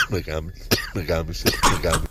[0.10, 2.08] με γάμισε, με γάμισε, με γάμισε.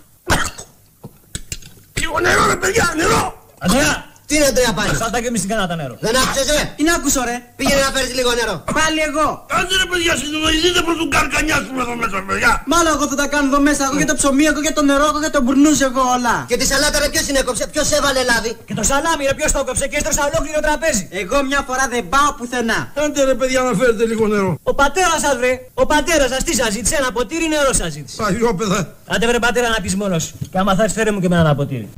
[2.01, 3.55] Λίγο νερό ρε παιδιά, νερό!
[3.59, 4.10] Αντρέα!
[4.31, 5.95] Τι είναι τρία πάλι; Σάλτα και εμείς την κανάτα νερό.
[6.07, 6.63] Δεν άκουσες ρε.
[6.81, 7.37] Είναι άκουσο ρε.
[7.59, 8.55] Πήγαινε να φέρεις λίγο νερό.
[8.79, 9.27] Πάλι εγώ.
[9.59, 12.53] Άντε ρε παιδιά, συνειδητοποιηθείτε προς τον καρκανιάσουμε εδώ μέσα παιδιά.
[12.73, 13.83] Μάλλον εγώ θα τα κάνω εδώ μέσα.
[13.89, 16.35] Εγώ για το ψωμί, εγώ για το νερό, εγώ για το μπουρνούς, εγώ όλα.
[16.51, 19.51] Και τη σαλάτα ρε ποιος την έκοψε, ποιος έβαλε λάδι; Και το σαλάμι ρε ποιος
[19.55, 21.05] το έκοψε και έστρωσα ολόκληρο τραπέζι.
[21.23, 22.79] Εγώ μια φορά δεν πάω πουθενά.
[23.03, 24.51] Άντε ρε παιδιά να φέρετε λίγο νερό.
[24.71, 25.53] Ο πατέρας σας βρε,
[25.83, 28.17] ο πατέρας σας τι σας ζήτησε, ένα ποτήρι νερό σας ζήτησε.
[28.23, 28.81] Παγιόπαιδα.
[29.13, 30.35] Άντε βρε πατέρα να πεις μόνος σου.
[30.53, 31.89] Και άμα θα έρθεις φέρε μου και με ένα ποτήρι.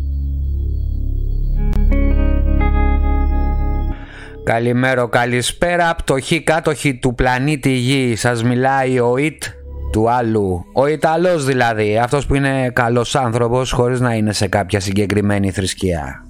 [4.44, 8.16] Καλημέρα, καλησπέρα, πτωχοί κάτοχοι του πλανήτη Γη.
[8.16, 9.42] Σας μιλάει ο Ιτ
[9.92, 10.64] του άλλου.
[10.72, 16.24] Ο Ιταλός δηλαδή, αυτός που είναι καλός άνθρωπος χωρίς να είναι σε κάποια συγκεκριμένη θρησκεία.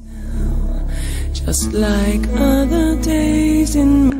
[1.33, 4.15] Just like other days in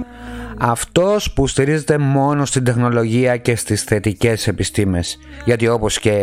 [0.59, 5.19] Αυτός που στηρίζεται μόνο στην τεχνολογία και στις θετικές επιστήμες.
[5.45, 6.17] Γιατί όπως και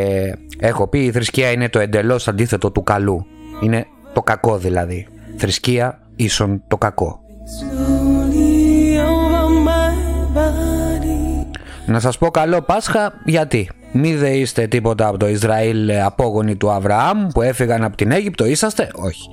[0.59, 3.25] έχω πει η θρησκεία είναι το εντελώς αντίθετο του καλού.
[3.63, 5.07] Είναι το κακό δηλαδή.
[5.37, 7.21] Θρησκεία ίσον το κακό.
[7.57, 9.93] Slowly over my
[10.37, 11.45] body.
[11.85, 16.55] Να σας πω καλό Πάσχα γιατί; Μη δε είστε τίποτα από το Ισραήλ ε, απόγονοι
[16.55, 19.29] του Αβραάμ που έφυγαν από την Αίγυπτο είσαστε; Όχι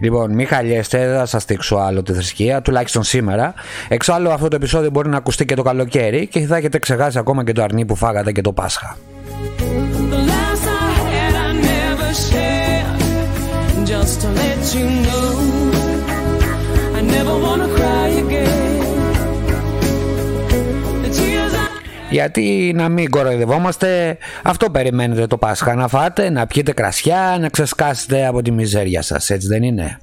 [0.00, 3.54] Λοιπόν μη χαλιέστε δεν θα σας δείξω άλλο τη θρησκεία τουλάχιστον σήμερα
[3.88, 7.44] Εξάλλου αυτό το επεισόδιο μπορεί να ακουστεί και το καλοκαίρι και θα έχετε ξεχάσει ακόμα
[7.44, 8.96] και το αρνί που φάγατε και το Πάσχα
[10.10, 12.96] The last I had, I never shared.
[13.90, 15.25] Just to let you know,
[22.10, 28.26] Γιατί να μην κοροϊδευόμαστε, αυτό περιμένετε το Πάσχα να φάτε, να πιείτε κρασιά, να ξεσκάσετε
[28.26, 30.00] από τη μιζέρια σας, έτσι δεν είναι;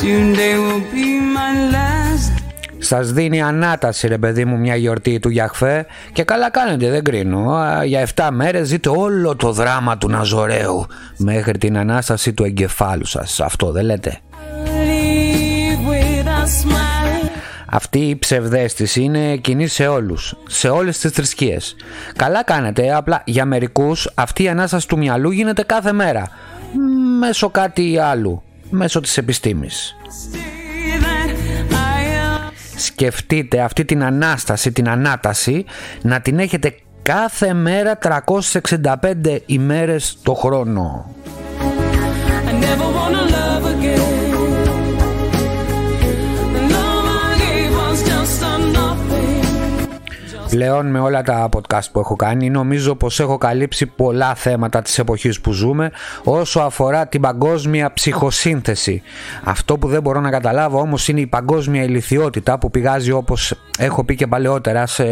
[0.00, 2.47] Today will be my last.
[2.78, 5.86] Σας δίνει ανάταση ρε παιδί μου μια γιορτή του Γιαχφέ.
[6.12, 7.52] Και καλά κάνετε δεν κρίνω.
[7.52, 10.86] Α, για 7 μέρες ζείτε όλο το δράμα του Ναζωραίου
[11.16, 13.40] μέχρι την Ανάσταση του εγκεφάλου σας.
[13.40, 14.18] Αυτό δεν λέτε.
[14.64, 17.28] Leave with a smile.
[17.70, 21.76] αυτή η ψευδέστηση είναι κοινή σε όλους σε όλες τις θρησκείες.
[22.16, 26.28] Καλά κάνετε απλά για μερικούς αυτή η Ανάσταση του μυαλού γίνεται κάθε μέρα.
[26.72, 29.96] Μ, μέσω κάτι άλλου μέσω της επιστήμης
[32.78, 35.64] σκεφτείτε αυτή την Ανάσταση, την Ανάταση
[36.02, 41.10] να την έχετε κάθε μέρα 365 ημέρες το χρόνο.
[42.48, 43.47] I never wanna love
[50.50, 54.98] Πλέον με όλα τα podcast που έχω κάνει νομίζω πως έχω καλύψει πολλά θέματα της
[54.98, 55.90] εποχής που ζούμε
[56.24, 59.02] όσο αφορά την παγκόσμια ψυχοσύνθεση.
[59.44, 64.04] Αυτό που δεν μπορώ να καταλάβω όμως είναι η παγκόσμια ηλικιότητα που πηγάζει όπως έχω
[64.04, 65.04] πει και παλαιότερα σε,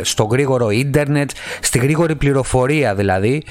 [0.00, 1.30] στο γρήγορο ίντερνετ,
[1.60, 3.42] στη γρήγορη πληροφορία δηλαδή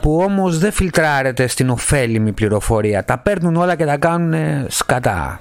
[0.00, 3.04] που όμως δεν φιλτράρεται στην ωφέλιμη πληροφορία.
[3.04, 4.34] Τα παίρνουν όλα και τα κάνουν
[4.68, 5.40] σκατά.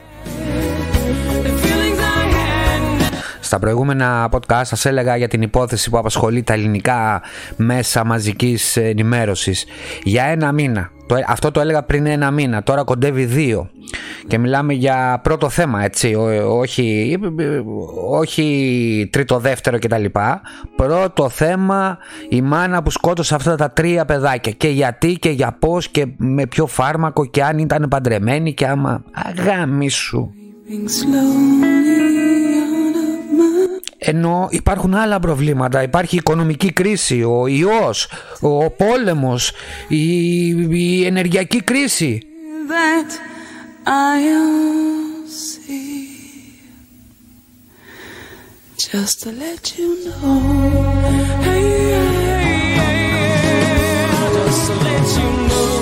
[3.51, 7.21] Στα προηγούμενα podcast σας έλεγα για την υπόθεση που απασχολεί τα ελληνικά
[7.55, 9.65] μέσα μαζικής ενημέρωσης
[10.03, 10.91] για ένα μήνα.
[11.07, 13.69] Το, αυτό το έλεγα πριν ένα μήνα, τώρα κοντεύει δύο.
[14.27, 17.17] Και μιλάμε για πρώτο θέμα, έτσι, ό- όχι,
[18.09, 20.05] όχι τρίτο, δεύτερο κτλ.
[20.75, 21.97] Πρώτο θέμα,
[22.29, 24.51] η μάνα που σκότωσε αυτά τα τρία παιδάκια.
[24.51, 29.03] Και γιατί και για πώς και με ποιο φάρμακο και αν ήταν παντρεμένη και άμα...
[29.11, 30.33] Αγάμι σου.
[30.71, 31.80] Being
[34.03, 35.83] Ενώ υπάρχουν άλλα προβλήματα.
[35.83, 38.07] Υπάρχει η οικονομική κρίση, ο ιός,
[38.39, 39.51] ο πόλεμος,
[39.87, 42.21] η, η ενεργειακή κρίση.
[42.71, 43.19] that
[43.85, 46.61] I'll see.
[48.77, 50.39] Just to let you know.
[51.47, 55.73] Hey, hey, hey, just to let you know.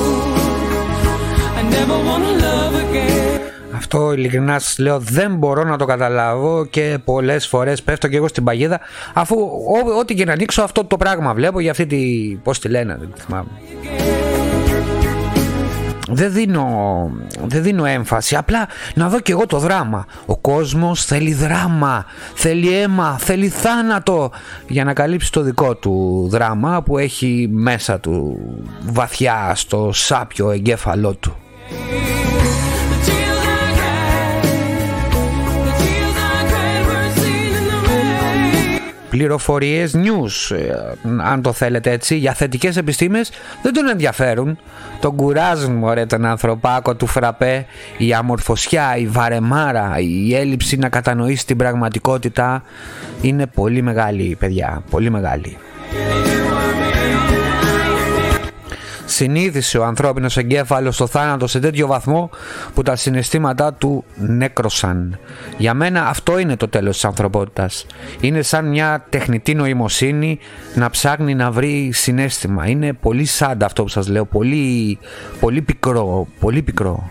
[1.60, 3.29] I never wanna love again.
[3.80, 8.28] Αυτό ειλικρινά σας λέω δεν μπορώ να το καταλάβω και πολλές φορές πέφτω και εγώ
[8.28, 8.80] στην παγίδα
[9.14, 9.36] αφού
[9.86, 11.98] ό- ό,τι και να ανοίξω αυτό το πράγμα βλέπω για αυτή τη...
[12.44, 13.50] πώς τη λένε, δεν τη θυμάμαι.
[16.12, 16.66] Δεν δίνω,
[17.46, 20.06] δεν δίνω έμφαση, απλά να δω και εγώ το δράμα.
[20.26, 24.32] Ο κόσμος θέλει δράμα, θέλει αίμα, θέλει θάνατο
[24.68, 28.38] για να καλύψει το δικό του δράμα που έχει μέσα του
[28.82, 31.36] βαθιά στο σάπιο εγκέφαλό του.
[39.20, 40.74] Πληροφορίες news, ε,
[41.24, 43.32] αν το θέλετε έτσι, για θετικές επιστήμες
[43.62, 44.58] δεν τον ενδιαφέρουν.
[45.00, 47.66] Τον κουράζουν μωρέ τον ανθρωπάκο του φραπέ,
[47.98, 52.64] η αμορφωσιά, η βαρεμάρα, η έλλειψη να κατανοήσει την πραγματικότητα
[53.22, 55.58] είναι πολύ μεγάλη παιδιά, πολύ μεγάλη.
[59.20, 62.30] Συνήθισε ο ανθρώπινος εγκέφαλος στο θάνατο σε τέτοιο βαθμό
[62.74, 65.20] που τα συναισθήματά του νέκρωσαν.
[65.58, 67.86] Για μένα αυτό είναι το τέλος της ανθρωπότητας.
[68.20, 70.40] Είναι σαν μια τεχνητή νοημοσύνη
[70.74, 72.68] να ψάχνει να βρει συνέστημα.
[72.68, 75.00] Είναι πολύ σάντα αυτό που σας λέω, πολύ,
[75.40, 77.10] πολύ πικρό, πολύ πικρό.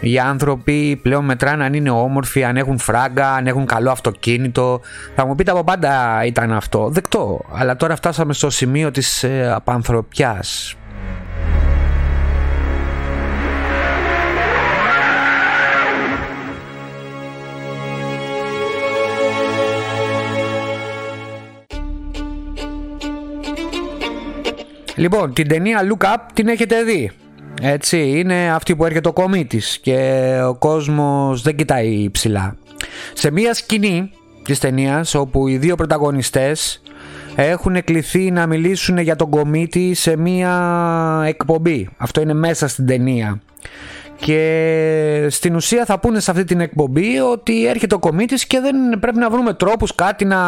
[0.00, 4.80] Οι άνθρωποι πλέον μετράνε αν είναι όμορφοι, αν έχουν φράγκα, αν έχουν καλό αυτοκίνητο.
[5.14, 6.88] Θα μου πείτε από πάντα ήταν αυτό.
[6.88, 7.40] Δεκτό.
[7.52, 10.74] Αλλά τώρα φτάσαμε στο σημείο της ε, απανθρωπιάς.
[25.00, 27.10] Λοιπόν, την ταινία Look Up την έχετε δει;
[27.62, 32.56] Έτσι, είναι αυτή που έρχεται ο κομίτης και ο κόσμος δεν κοιτάει ψηλά.
[33.14, 34.10] Σε μία σκηνή
[34.44, 36.82] της ταινίας, όπου οι δύο πρωταγωνιστές
[37.36, 41.88] έχουν κληθεί να μιλήσουν για τον κομίτη σε μία εκπομπή.
[41.96, 43.40] Αυτό είναι μέσα στην ταινία.
[44.20, 48.98] Και στην ουσία θα πούνε σε αυτή την εκπομπή ότι έρχεται ο κομίτης και δεν
[49.00, 50.40] πρέπει να βρούμε τρόπους κάτι να,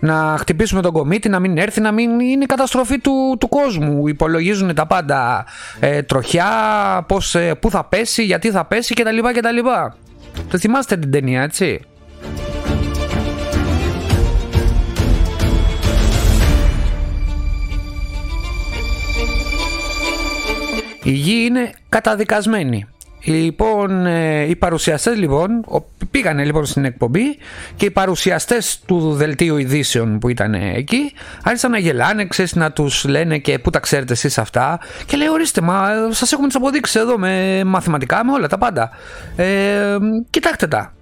[0.00, 4.08] να χτυπήσουμε τον κομίτη, να μην έρθει, να μην είναι η καταστροφή του, του κόσμου.
[4.08, 5.46] Υπολογίζουν τα πάντα
[5.80, 6.46] ε, τροχιά,
[7.08, 9.18] πώς, ε, πού θα πέσει, γιατί θα πέσει κτλ.
[9.34, 9.58] κτλ.
[10.50, 11.80] Το θυμάστε την ταινία έτσι;
[21.04, 22.86] Η γη είναι καταδικασμένη.
[23.24, 25.64] Λοιπόν, ε, οι παρουσιαστές λοιπόν,
[26.10, 27.38] πήγανε λοιπόν στην εκπομπή
[27.76, 31.12] και οι παρουσιαστές του δελτίου ειδήσεων που ήταν εκεί
[31.42, 35.28] άρχισαν να γελάνε, ξέρεις, να τους λένε και πού τα ξέρετε εσείς αυτά; και λέει
[35.28, 38.90] ορίστε μα σας έχουμε τις αποδείξεις εδώ με μαθηματικά, με όλα τα πάντα.
[39.36, 39.96] Ε,
[40.30, 40.92] κοιτάξτε τα.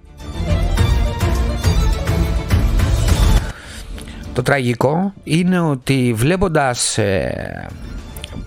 [4.33, 7.67] Το τραγικό είναι ότι βλέποντας ε,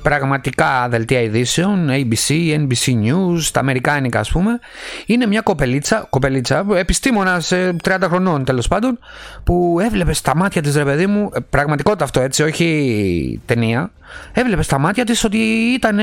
[0.02, 4.60] πραγματικά δελτία ειδήσεων, ABC, NBC News, τα αμερικάνικα ας πούμε,
[5.06, 7.52] είναι μια κοπελίτσα, κοπελίτσα επιστήμονας
[7.84, 9.00] 30 χρονών τέλος πάντων,
[9.44, 13.92] που έβλεπε στα μάτια της ρε παιδί μου, ε, πραγματικότητα αυτό έτσι, όχι ταινία,
[14.34, 15.38] έβλεπε στα μάτια της ότι
[15.74, 16.00] ήταν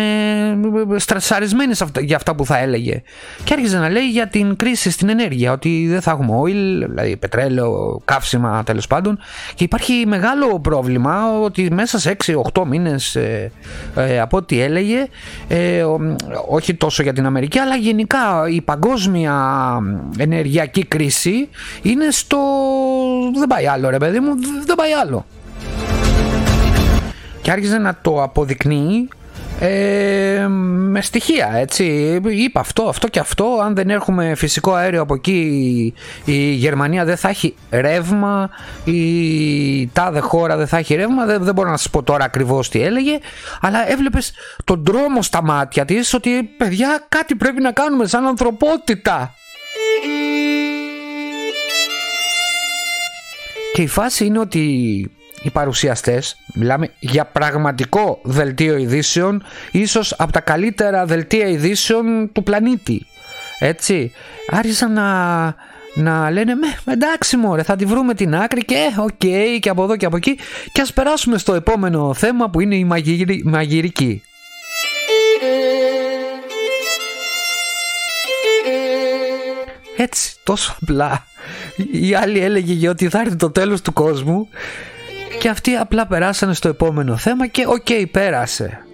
[0.97, 3.03] στρασαρισμένης για αυτά που θα έλεγε.
[3.45, 7.17] Και άρχιζε να λέει για την κρίση στην ενέργεια, ότι δεν θα έχουμε oil, δηλαδή
[7.17, 9.19] πετρέλαιο, καύσιμα τέλος πάντων.
[9.55, 12.17] Και υπάρχει μεγάλο πρόβλημα ότι μέσα σε
[12.55, 13.17] 6-8 μήνες
[13.97, 15.07] ε, ε, από ό,τι έλεγε,
[15.49, 15.85] ε,
[16.49, 19.35] όχι τόσο για την Αμερική, αλλά γενικά η παγκόσμια
[20.17, 21.49] ενεργειακή κρίση
[21.83, 22.39] είναι στο...
[23.39, 24.35] δεν πάει άλλο ρε παιδί μου,
[24.67, 25.27] δεν πάει άλλο.
[27.43, 29.09] Και άρχιζε να το αποδεικνύει
[29.61, 31.85] ε, με στοιχεία έτσι.
[32.29, 33.61] Είπα αυτό, αυτό και αυτό.
[33.65, 35.95] Αν δεν έχουμε φυσικό αέριο από εκεί
[36.25, 38.51] η Γερμανία δεν θα έχει ρεύμα.
[38.85, 41.25] Η τάδε χώρα δεν θα έχει ρεύμα.
[41.25, 43.19] Δεν, δεν μπορώ να σας πω τώρα ακριβώς τι έλεγε.
[43.61, 44.33] Αλλά έβλεπες
[44.65, 49.35] τον τρόμο στα μάτια της ότι παιδιά κάτι πρέπει να κάνουμε σαν ανθρωπότητα.
[53.73, 55.11] Και η φάση είναι ότι
[55.43, 63.07] οι παρουσιαστές, μιλάμε για πραγματικό δελτίο ειδήσεων, ίσως από τα καλύτερα δελτία ειδήσεων του πλανήτη.
[63.59, 64.13] Έτσι,
[64.51, 65.55] άρχισαν να,
[65.95, 69.83] να λένε με εντάξει μωρέ θα τη βρούμε την άκρη και ok okay, και από
[69.83, 70.39] εδώ και από εκεί
[70.73, 72.85] και ας περάσουμε στο επόμενο θέμα που είναι η
[73.45, 74.23] μαγειρική.
[79.97, 81.27] Έτσι, τόσο απλά.
[81.93, 84.49] Η άλλη έλεγε για ότι θα έρθει το τέλος του κόσμου
[85.39, 88.85] και αυτοί απλά περάσανε στο επόμενο θέμα και ok okay, πέρασε.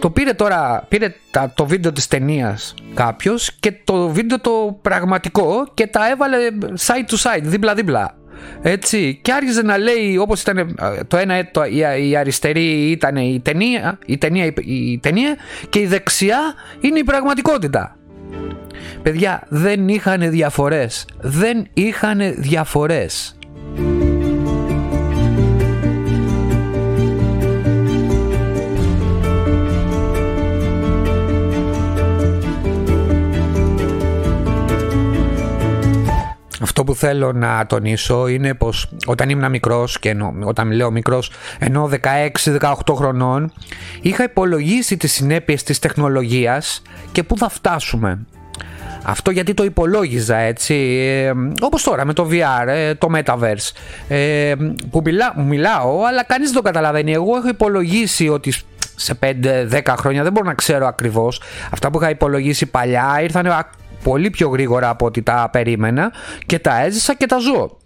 [0.00, 5.68] Το πήρε τώρα, πήρε τα, το βίντεο της ταινίας κάποιος και το βίντεο το πραγματικό
[5.74, 8.16] και τα έβαλε side to side, δίπλα δίπλα.
[8.62, 10.66] Έτσι, και άρχιζε να λέει όπως ήταν ε,
[11.08, 15.36] το ένα το, η, η αριστερή ήταν η ταινία, η ταινία, η ταινία
[15.68, 16.38] και η δεξιά
[16.80, 17.96] είναι η πραγματικότητα.
[19.02, 23.36] Παιδιά δεν είχαν διαφορές, δεν είχαν διαφορές.
[36.62, 40.90] Αυτό αυτό που θέλω να τονίσω είναι πως όταν ήμουν μικρός και ενώ, όταν λέω
[40.90, 41.90] μικρός ενώ
[42.60, 43.52] 16-18 χρονών
[44.00, 48.18] είχα υπολογίσει τις συνέπειες της τεχνολογίας και πού θα φτάσουμε.
[49.02, 53.70] Αυτό γιατί το υπολόγιζα έτσι, ε, όπως τώρα με το VR, ε, το Metaverse,
[54.08, 54.54] ε,
[54.90, 57.12] που μιλά, μιλάω, αλλά κανείς δεν το καταλαβαίνει.
[57.12, 58.52] Εγώ έχω υπολογίσει ότι
[58.96, 61.40] σε 5-10 χρόνια δεν μπορώ να ξέρω ακριβώς.
[61.70, 66.12] Αυτά που είχα υπολογίσει παλιά ήρθαν α- πολύ πιο γρήγορα από ό,τι τα περίμενα
[66.46, 67.76] και τα έζησα και τα ζω.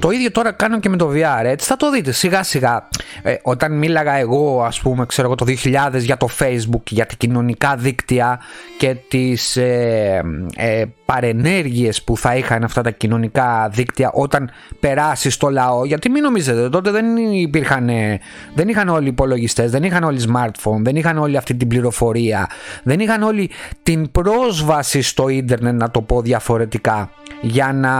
[0.00, 2.88] Το ίδιο τώρα κάνω και με το VR, έτσι θα το δείτε σιγά σιγά.
[3.22, 7.14] Ε, όταν μίλαγα εγώ, ας πούμε, ξέρω εγώ το 2000 για το Facebook, για τα
[7.18, 8.40] κοινωνικά δίκτυα
[8.78, 10.22] και τις ε,
[10.56, 14.50] ε, παρενέργειες που θα είχαν αυτά τα κοινωνικά δίκτυα όταν
[14.80, 18.20] περάσεις στο λαό, γιατί μην νομίζετε, τότε δεν υπήρχαν, ε,
[18.54, 22.46] δεν είχαν όλοι υπολογιστές, δεν είχαν όλοι smartphone, δεν είχαν όλη αυτή την πληροφορία,
[22.82, 23.50] δεν είχαν όλη
[23.82, 27.94] την πρόσβαση στο ίντερνετ, να το πω διαφορετικά για να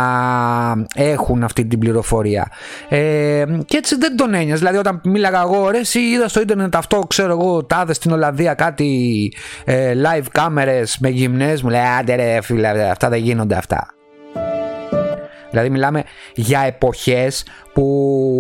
[0.94, 2.50] έχουν αυτή την πληροφορία.
[2.88, 4.58] Ε, και έτσι δεν τον ένοιας.
[4.58, 8.54] Δηλαδή, όταν μίλαγα εγώ, ρε, εσύ είδα στο ίντερνετ αυτό, ξέρω εγώ, τάδες στην Ολλανδία
[8.54, 9.32] κάτι
[9.64, 13.88] ε, live κάμερες με γυμνές, μου λέει, άντε ρε φίλε, αυτά δεν γίνονται αυτά.
[15.50, 16.02] Δηλαδή μιλάμε
[16.34, 17.84] για εποχές που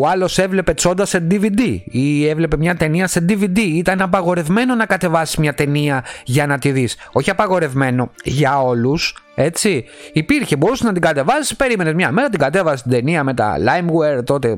[0.02, 3.58] ο άλλος έβλεπε τσόντας σε DVD ή έβλεπε μια ταινία σε DVD.
[3.58, 6.96] Ήταν απαγορευμένο να κατεβάσεις μια ταινία για να τη δεις.
[7.12, 9.84] Όχι απαγορευμένο για όλους, έτσι.
[10.12, 14.24] Υπήρχε, μπορούσες να την κατεβάσεις, περίμενες μια μέρα, την κατέβασες την ταινία με τα Limeware,
[14.24, 14.56] τότε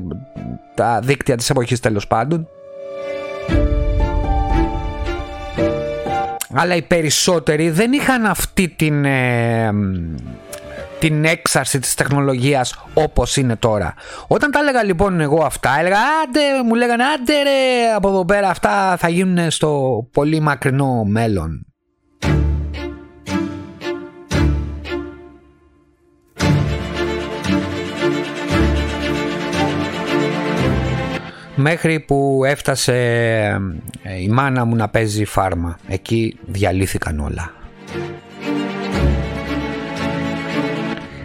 [0.75, 2.47] τα δίκτυα της εποχής τέλος πάντων.
[6.53, 9.71] Αλλά οι περισσότεροι δεν είχαν αυτή την, ε,
[10.99, 13.93] την έξαρση της τεχνολογίας όπως είναι τώρα.
[14.27, 18.49] Όταν τα έλεγα λοιπόν εγώ αυτά, έλεγα άντε, μου λέγανε άντε ρε, από εδώ πέρα
[18.49, 21.72] αυτά θα γίνουν στο πολύ μακρινό μέλλον.
[31.55, 32.93] Μέχρι που έφτασε
[34.03, 35.77] ε, η μάνα μου να παίζει φάρμα.
[35.87, 37.51] Εκεί διαλύθηκαν όλα.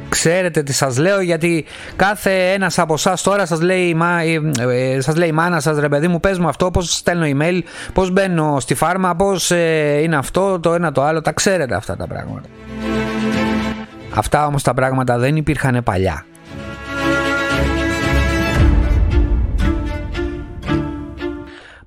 [0.09, 1.65] Ξέρετε τι σας λέω γιατί
[1.97, 4.41] κάθε ένας από εσά τώρα σας λέει, η μα, ε,
[4.95, 7.61] ε, σας λέει η μάνα σας ρε παιδί μου πες μου αυτό πώς στέλνω email,
[7.93, 11.97] πώς μπαίνω στη φάρμα, πώς ε, είναι αυτό, το ένα το άλλο, τα ξέρετε αυτά
[11.97, 12.49] τα πράγματα.
[14.15, 16.25] Αυτά όμως τα πράγματα δεν υπήρχαν παλιά.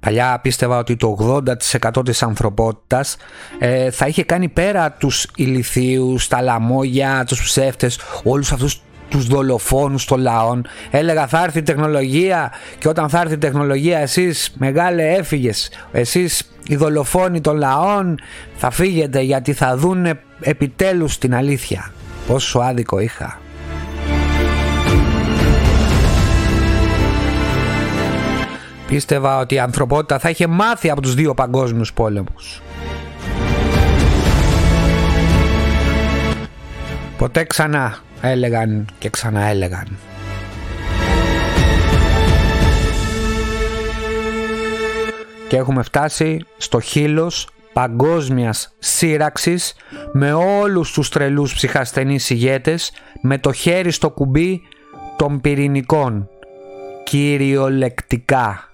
[0.01, 1.43] Παλιά πίστευα ότι το
[1.91, 3.17] 80% της ανθρωπότητας
[3.59, 10.05] ε, θα είχε κάνει πέρα τους ηλιθίους, τα λαμόγια, τους ψεύτες, όλους αυτούς τους δολοφόνους
[10.05, 10.65] των λαών.
[10.91, 15.69] Έλεγα θα έρθει η τεχνολογία και όταν θα έρθει η τεχνολογία εσείς μεγάλε έφυγες.
[15.91, 18.19] Εσείς οι δολοφόνοι των λαών
[18.55, 21.91] θα φύγετε γιατί θα δούνε επιτέλους την αλήθεια.
[22.27, 23.39] Πόσο άδικο είχα.
[28.91, 32.61] Πίστευα ότι η ανθρωπότητα θα είχε μάθει από τους δύο παγκόσμιους πόλεμους.
[37.17, 39.97] Ποτέ ξανά έλεγαν και ξανά έλεγαν.
[45.47, 49.75] Και έχουμε φτάσει στο χείλος παγκόσμιας σύραξης
[50.13, 54.61] με όλους τους τρελούς ψυχασθενείς ηγέτες με το χέρι στο κουμπί
[55.17, 56.29] των πυρηνικών
[57.03, 58.70] κυριολεκτικά.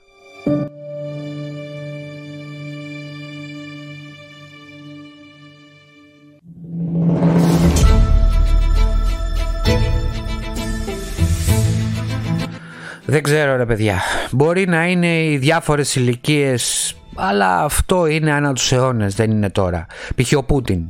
[13.09, 14.01] Δεν ξέρω ρε παιδιά.
[14.31, 19.85] Μπορεί να είναι οι διάφορες ηλικίες, αλλά αυτό είναι ανά τους αιώνες, δεν είναι τώρα.
[20.15, 20.37] Π.χ.
[20.37, 20.81] ο Πούτιν.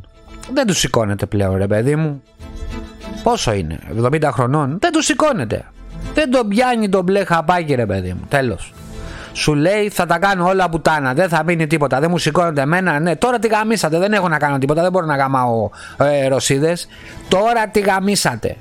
[0.53, 2.21] Δεν του σηκώνεται πλέον ρε παιδί μου.
[3.23, 4.77] Πόσο είναι, 70 χρονών.
[4.81, 5.65] Δεν του σηκώνεται.
[6.13, 8.21] Δεν τον πιάνει το μπλε χαπάκι ρε παιδί μου.
[8.27, 8.73] Τέλος.
[9.37, 12.99] Σου λέει θα τα κάνω όλα πουτάνα, δεν θα μείνει τίποτα, δεν μου σηκώνεται εμένα.
[12.99, 16.87] Ναι, τώρα τι γαμίσατε, δεν έχω να κάνω τίποτα, δεν μπορώ να γαμάω ε, ρωσίδες.
[17.27, 18.55] Τώρα τι γαμίσατε.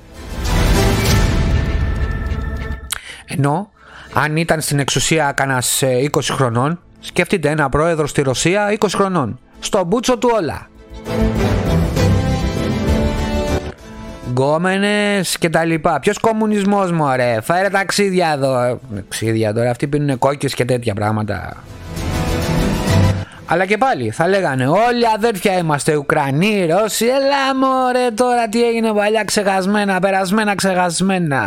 [3.25, 3.69] Ενώ
[4.13, 9.39] αν ήταν στην εξουσία κανένας 20 χρονών, σκεφτείτε ένα πρόεδρο στη Ρωσία 20 χρονών.
[9.59, 10.67] Στο μπούτσο του όλα.
[14.37, 15.99] Γκόμενες και τα λοιπά.
[15.99, 17.41] Ποιος κομμουνισμός μου ρε.
[17.41, 18.79] Φέρε ταξίδια εδώ.
[18.95, 19.69] Ταξίδια τώρα.
[19.69, 21.63] Αυτοί πίνουν κόκκες και τέτοια πράγματα.
[23.45, 28.91] Αλλά και πάλι θα λέγανε όλοι αδέρφια είμαστε Ουκρανοί, Ρώσοι Έλα μωρέ τώρα τι έγινε
[28.91, 31.39] παλιά ξεχασμένα, περασμένα ξεχασμένα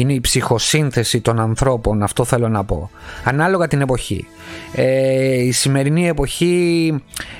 [0.00, 2.90] είναι η ψυχοσύνθεση των ανθρώπων, αυτό θέλω να πω.
[3.24, 4.26] Ανάλογα την εποχή.
[4.74, 6.94] Ε, η σημερινή εποχή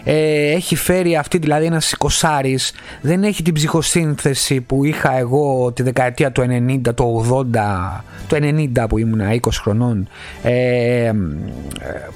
[0.05, 5.83] ε, έχει φέρει αυτή δηλαδή ένας εικοσάρης δεν έχει την ψυχοσύνθεση που είχα εγώ τη
[5.83, 6.47] δεκαετία του
[6.87, 10.09] 90, του 80 το 90 που ήμουν 20 χρονών
[10.43, 11.13] ε,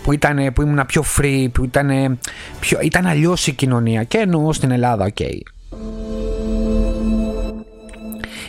[0.03, 2.19] που, ήταν, που ήμουν πιο free που ήταν,
[2.61, 5.19] πιο, ήταν αλλιώς η κοινωνία και εννοώ στην Ελλάδα οκ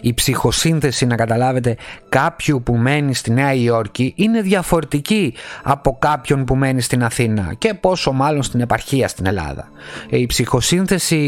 [0.05, 1.75] η ψυχοσύνθεση να καταλάβετε
[2.09, 5.33] κάποιου που μένει στη Νέα Υόρκη είναι διαφορετική
[5.63, 9.67] από κάποιον που μένει στην Αθήνα και πόσο μάλλον στην επαρχία στην Ελλάδα.
[10.09, 11.19] Ε, Η ψυχοσύνθεση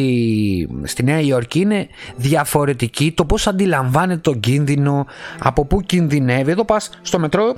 [0.83, 5.05] στη Νέα Υόρκη είναι διαφορετική το πώς αντιλαμβάνεται τον κίνδυνο,
[5.39, 6.51] από πού κινδυνεύει.
[6.51, 7.55] Εδώ πας στο μετρό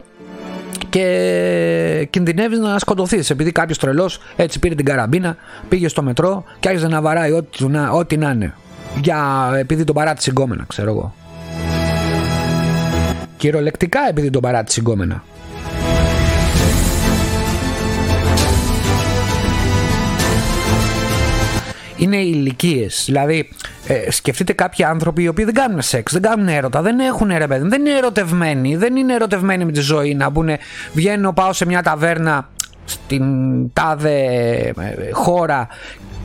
[0.89, 3.29] και κινδυνεύεις να σκοτωθείς.
[3.29, 5.35] Επειδή κάποιος τρελός έτσι πήρε την καραμπίνα,
[5.69, 8.53] πήγε στο μετρό και άρχισε να βαράει ό,τι, του να- ό,τι να είναι.
[8.95, 11.13] Για, επειδή τον παράτησε γκόμενα, ξέρω εγώ.
[13.37, 15.23] Κυριολεκτικά επειδή τον παράτησε γκόμενα.
[21.99, 23.03] είναι οι ηλικίες.
[23.05, 23.49] Δηλαδή,
[23.87, 27.47] ε, σκεφτείτε κάποιοι άνθρωποι οι οποίοι δεν κάνουν σεξ, δεν κάνουν έρωτα, δεν έχουν ρε
[27.47, 30.49] παιδί, δεν είναι ερωτευμένοι, δεν είναι ερωτευμένοι με τη ζωή να μπουν.
[30.93, 32.49] Βγαίνω, πάω σε μια ταβέρνα
[32.85, 33.23] στην
[33.73, 34.23] τάδε
[34.79, 35.67] ε, χώρα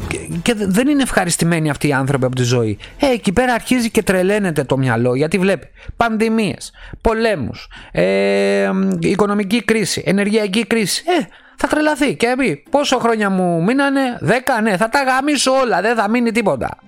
[0.08, 2.78] και, και δεν είναι ευχαριστημένοι αυτοί οι άνθρωποι από τη ζωή.
[2.98, 10.02] Ε, εκεί πέρα αρχίζει και τρελαίνεται το μυαλό γιατί βλέπει πανδημίες, πολέμους, ε, οικονομική κρίση,
[10.06, 11.02] ενεργειακή κρίση.
[11.06, 11.24] Ε,
[11.56, 14.28] θα τρελαθεί και πει πόσο χρόνια μου μείνανε, 10
[14.62, 16.78] ναι, θα τα γαμίσω όλα, δεν θα μείνει τίποτα.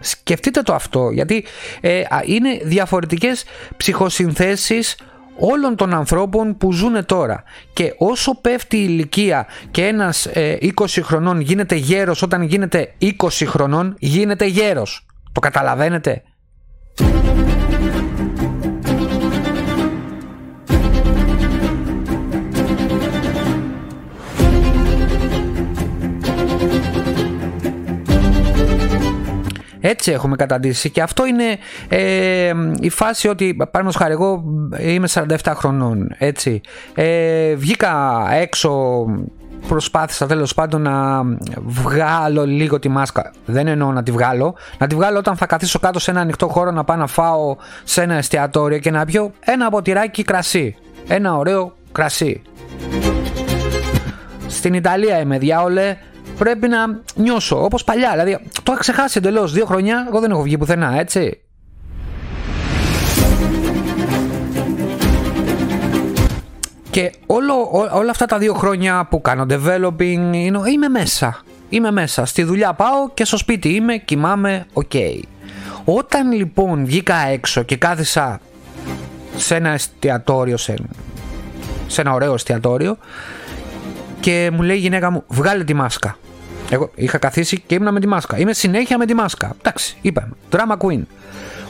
[0.00, 1.44] Σκεφτείτε το αυτό γιατί
[1.80, 3.44] ε, α, είναι διαφορετικές
[3.76, 4.96] ψυχοσυνθέσεις
[5.38, 7.42] όλων των ανθρώπων που ζουν τώρα.
[7.72, 13.28] Και όσο πέφτει η ηλικία και ένας ε, 20 χρονών γίνεται γέρος όταν γίνεται 20
[13.46, 15.06] χρονών γίνεται γέρος.
[15.32, 16.22] Το καταλαβαίνετε;
[29.80, 30.90] Έτσι έχουμε καταντήσει.
[30.90, 31.58] Και αυτό είναι
[31.88, 34.44] ε, η φάση ότι παραδείγματος χάρη εγώ
[34.78, 36.60] είμαι 47 χρονών έτσι.
[36.94, 39.04] Ε, βγήκα έξω
[39.68, 41.22] προσπάθησα τέλος πάντων να
[41.64, 43.32] βγάλω λίγο τη μάσκα.
[43.44, 44.54] Δεν εννοώ να τη βγάλω.
[44.78, 47.56] Να τη βγάλω όταν θα καθίσω κάτω σε ένα ανοιχτό χώρο να πάω να φάω
[47.84, 50.76] σε ένα εστιατόριο και να πιω ένα ποτηράκι κρασί.
[51.08, 52.42] Ένα ωραίο κρασί.
[54.46, 55.96] Στην Ιταλία είμαι διάολε
[56.38, 56.78] πρέπει να
[57.14, 58.10] νιώσω όπως παλιά.
[58.10, 59.52] Δηλαδή το είχα ξεχάσει εντελώς.
[59.52, 61.40] Δύο χρονιά εγώ δεν έχω βγει πουθενά, έτσι.
[66.90, 70.00] Και όλο, ό- όλα αυτά τα δύο χρόνια που κάνω developing
[70.32, 71.42] είναι, είμαι μέσα.
[71.68, 72.24] Είμαι μέσα.
[72.26, 74.92] Στη δουλειά πάω και στο σπίτι είμαι, κοιμάμαι, οκ.
[75.84, 78.40] Όταν λοιπόν βγήκα έξω και κάθισα
[79.36, 80.74] σε ένα εστιατόριο, σε,
[81.86, 82.96] σε ένα ωραίο εστιατόριο
[84.20, 86.16] και μου λέει η γυναίκα μου βγάλε τη μάσκα.
[86.70, 88.38] Εγώ είχα καθίσει και ήμουν με τη μάσκα.
[88.38, 89.56] Είμαι συνέχεια με τη μάσκα.
[89.58, 90.30] Εντάξει, είπαμε.
[90.50, 91.02] Drama queen.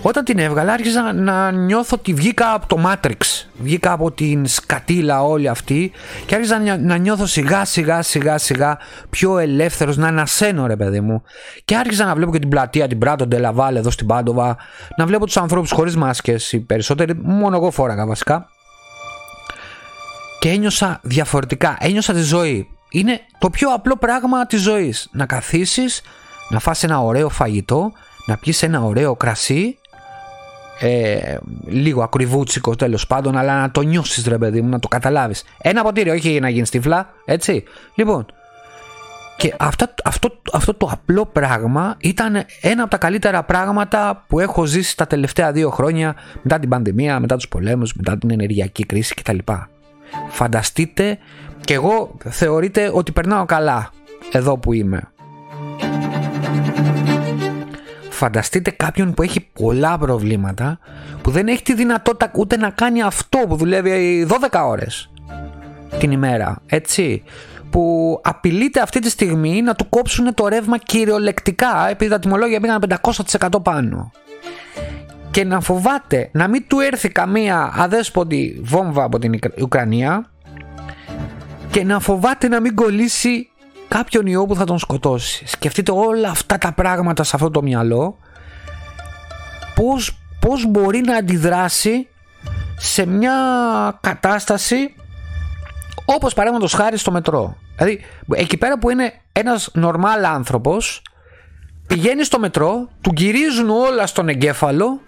[0.03, 3.47] Όταν την έβγαλα άρχισα να νιώθω ότι βγήκα από το Matrix.
[3.63, 5.93] Βγήκα από την σκατήλα όλη αυτή
[6.27, 8.79] και άρχισα να, να νιώθω σιγά σιγά σιγά σιγά
[9.11, 11.23] πιο ελεύθερος, να ανασένω ρε παιδί μου.
[11.65, 14.57] Και άρχισα να βλέπω και την πλατεία, την Πράτο Ντελαβάλ εδώ στην Πάντοβα,
[14.97, 18.49] να βλέπω τους ανθρώπους χωρίς μάσκες, οι περισσότεροι, μόνο εγώ φόραγα βασικά
[20.39, 21.77] και ένιωσα διαφορετικά.
[21.81, 22.69] Ένιωσα τη ζωή.
[22.91, 25.09] Είναι το πιο απλό πράγμα της ζωής.
[25.13, 26.03] Να καθίσεις,
[26.49, 27.93] να φας ένα ωραίο φαγητό,
[28.27, 29.79] να πιεις ένα ωραίο κρασί,
[30.81, 35.45] ε, λίγο ακριβούτσικο τέλος πάντων, αλλά να το νιώσεις ρε παιδί μου, να το καταλάβεις.
[35.59, 37.65] Ένα ποτήρι, όχι να γίνεις τυφλά, έτσι.
[37.95, 38.27] Λοιπόν,
[39.37, 44.65] και αυτά, αυτό, αυτό το απλό πράγμα ήταν ένα από τα καλύτερα πράγματα που έχω
[44.65, 49.15] ζήσει τα τελευταία δύο χρόνια μετά την πανδημία, μετά τους πολέμους, μετά την ενεργειακή κρίση
[49.15, 49.39] κτλ.
[50.29, 51.19] Φανταστείτε
[51.61, 53.91] και εγώ θεωρείτε ότι περνάω καλά
[54.33, 55.01] εδώ που είμαι.
[58.11, 60.79] Φανταστείτε κάποιον που έχει πολλά προβλήματα
[61.23, 65.11] που δεν έχει τη δυνατότητα ούτε να κάνει αυτό που δουλεύει 12 ώρες
[65.99, 67.23] την ημέρα, έτσι
[67.71, 72.83] που απειλείται αυτή τη στιγμή να του κόψουν το ρεύμα κυριολεκτικά επειδή τα τιμολόγια πήγαν
[73.03, 74.11] 500% πάνω
[75.31, 80.31] και να φοβάται να μην του έρθει καμία αδέσποτη βόμβα από την Ουκρα- Ουκρανία
[81.71, 83.51] και να φοβάται να μην κολλήσει
[83.89, 85.47] κάποιον ιό που θα τον σκοτώσει.
[85.47, 88.19] Σκεφτείτε όλα αυτά τα πράγματα σε αυτό το μυαλό
[89.75, 92.09] πώς, πώς μπορεί να αντιδράσει
[92.77, 93.35] σε μια
[94.01, 94.95] κατάσταση
[96.05, 97.57] όπως παραδείγματος χάρη στο μετρό.
[97.77, 98.01] Δηλαδή
[98.35, 101.03] εκεί πέρα που είναι ένας νορμάλ άνθρωπος
[101.87, 105.01] πηγαίνει στο μετρό, του γυρίζουν όλα στον εγκέφαλο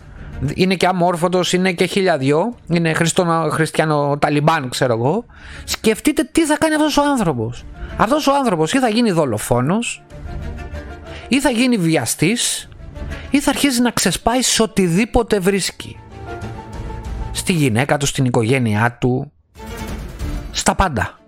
[0.55, 5.25] είναι και αμόρφωτος, είναι και χιλιαδιό, είναι χριστο- χριστιανο ταλιμπάν ξέρω εγώ.
[5.65, 7.65] Σκεφτείτε τι θα κάνει αυτός ο άνθρωπος.
[7.97, 10.03] Αυτός ο άνθρωπος ή θα γίνει δολοφόνος,
[11.29, 12.69] ή θα γίνει βιαστής,
[13.31, 15.99] ή θα αρχίσει να ξεσπάει σε οτιδήποτε βρίσκει.
[17.33, 19.33] Στη γυναίκα του, στην οικογένειά του,
[20.51, 21.20] στα πάντα.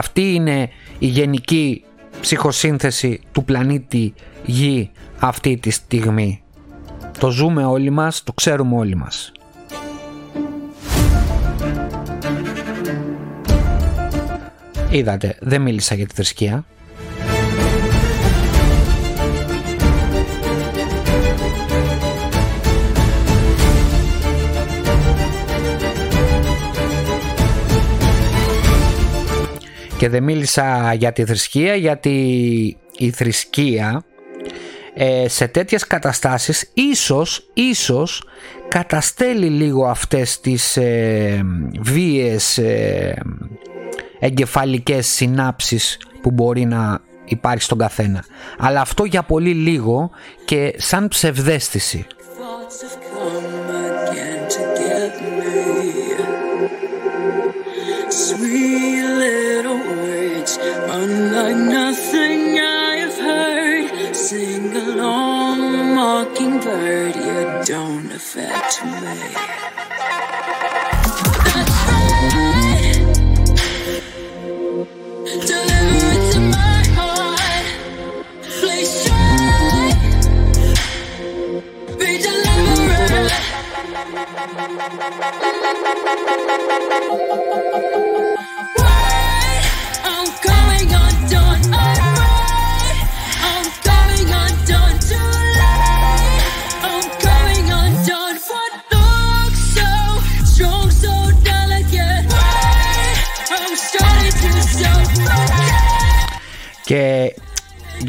[0.00, 1.84] Αυτή είναι η γενική
[2.20, 6.42] ψυχοσύνθεση του πλανήτη Γη αυτή τη στιγμή.
[7.18, 9.32] Το ζούμε όλοι μας, το ξέρουμε όλοι μας.
[14.90, 16.64] Είδατε, δεν μίλησα για τη θρησκεία.
[30.00, 32.10] Και δεν μίλησα για τη θρησκεία γιατί
[32.96, 34.04] η θρησκεία
[34.94, 38.22] ε, σε τέτοιες καταστάσεις ίσως, ίσως
[38.68, 41.42] καταστέλει λίγο αυτές τις ε,
[41.80, 43.22] βίες ε,
[44.18, 48.24] εγκεφαλικές συνάψεις που μπορεί να υπάρχει στον καθένα.
[48.58, 50.10] Αλλά αυτό για πολύ λίγο
[50.44, 52.06] και σαν ψευδέστηση.
[61.02, 64.14] Unlike nothing I have heard.
[64.14, 65.60] Sing along,
[65.94, 66.99] mockingbird,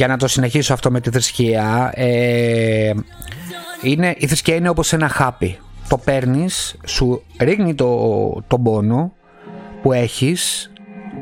[0.01, 2.91] για να το συνεχίσω αυτό με τη θρησκεία, ε,
[3.81, 5.57] είναι, η θρησκεία είναι όπως ένα χάπι.
[5.89, 7.87] Το παίρνεις, σου ρίχνει το,
[8.47, 9.13] τον πόνο
[9.81, 10.71] που έχεις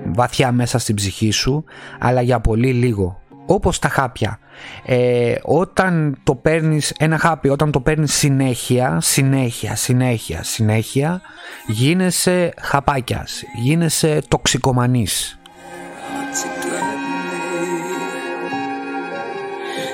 [0.05, 1.63] βαθιά μέσα στην ψυχή σου,
[1.99, 3.19] αλλά για πολύ λίγο.
[3.45, 4.39] Όπως τα χάπια.
[4.85, 11.21] Ε, όταν το παίρνεις ένα χάπι, όταν το παίρνεις συνέχεια, συνέχεια, συνέχεια, συνέχεια,
[11.67, 15.39] γίνεσαι χαπάκιας, γίνεσαι τοξικομανής.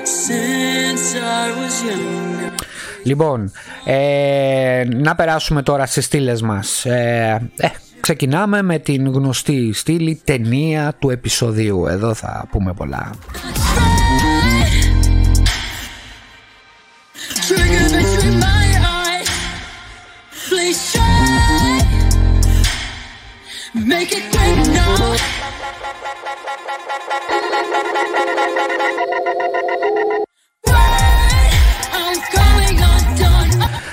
[0.06, 2.52] Since I was young.
[3.02, 3.52] Λοιπόν,
[3.84, 6.84] ε, να περάσουμε τώρα στις στήλες μας.
[6.84, 7.68] Ε, ε,
[8.00, 11.86] ξεκινάμε με την γνωστή στήλη ταινία του επεισοδίου.
[11.86, 13.10] Εδώ θα πούμε πολλά.
[17.48, 18.66] Trigger between my
[18.98, 19.30] eyes.
[20.48, 21.06] Please try.
[23.92, 25.45] Make it quick now.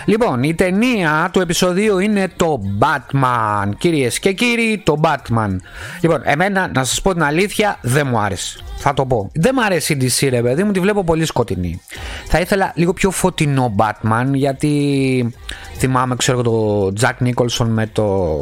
[0.05, 3.69] Λοιπόν, η ταινία του επεισοδίου είναι το Batman.
[3.77, 5.55] Κυρίες και κύριοι, το Batman.
[6.01, 8.62] Λοιπόν, εμένα, να σας πω την αλήθεια, δεν μου άρεσε.
[8.85, 9.29] Θα το πω.
[9.33, 11.81] Δεν μου αρέσει η DC, ρε παιδί μου, τη βλέπω πολύ σκοτεινή.
[12.27, 15.33] Θα ήθελα λίγο πιο φωτεινό Batman, γιατί
[15.77, 18.37] θυμάμαι, ξέρω εγώ, το Jack Nicholson με το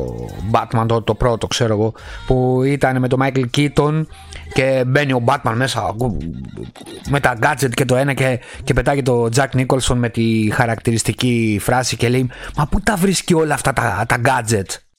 [0.51, 1.93] Batman, το, το πρώτο, ξέρω εγώ,
[2.25, 4.06] που ήταν με το Michael Keaton
[4.54, 5.95] και μπαίνει ο Batman μέσα
[7.10, 11.60] με τα gadget και το ένα και, και πετάγει το Jack Nicholson με τη χαρακτηριστική
[11.62, 14.90] φράση και λέει «Μα πού τα βρίσκει όλα αυτά τα, τα gadget»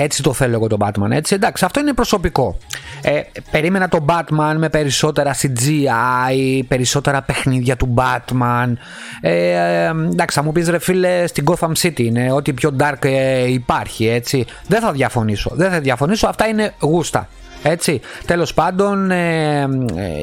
[0.00, 1.10] Έτσι το θέλω εγώ τον Batman.
[1.10, 2.58] Έτσι, εντάξει, αυτό είναι προσωπικό.
[3.02, 8.72] Ε, περίμενα τον Batman με περισσότερα CGI, περισσότερα παιχνίδια του Batman.
[9.20, 13.04] Ε, ε, εντάξει, θα μου πεις ρε φίλε, στην Gotham City είναι ό,τι πιο dark
[13.04, 14.46] ε, υπάρχει, έτσι.
[14.66, 17.28] Δεν θα διαφωνήσω, δεν θα διαφωνήσω, αυτά είναι γούστα.
[17.62, 19.66] Έτσι, τέλος πάντων ε, ε,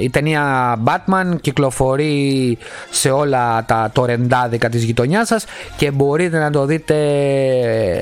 [0.01, 2.57] η ταινία Batman κυκλοφορεί
[2.89, 5.45] σε όλα τα τορεντάδικα της γειτονιάς σας
[5.77, 6.95] και μπορείτε να το δείτε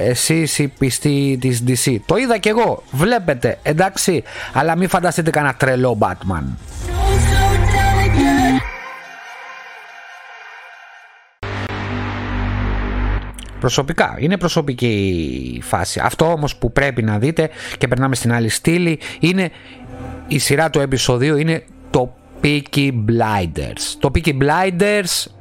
[0.05, 1.95] εσείς οι πιστοί της DC.
[2.05, 6.43] Το είδα κι εγώ, βλέπετε, εντάξει, αλλά μην φανταστείτε κανένα τρελό Batman.
[13.63, 14.85] Προσωπικά, είναι προσωπική
[15.55, 15.99] η φάση.
[16.03, 19.51] Αυτό όμως που πρέπει να δείτε και περνάμε στην άλλη στήλη είναι
[20.27, 23.95] η σειρά του επεισοδίου είναι το Peaky Blinders.
[23.99, 25.31] Το Peaky Blinders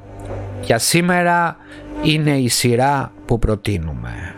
[0.63, 1.57] για σήμερα
[2.03, 4.35] είναι η σειρά που προτείνουμε.